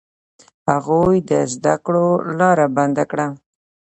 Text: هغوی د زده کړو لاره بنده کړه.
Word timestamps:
هغوی 0.71 1.17
د 1.29 1.31
زده 1.53 1.75
کړو 1.85 2.07
لاره 2.39 2.65
بنده 2.77 3.03
کړه. 3.11 3.27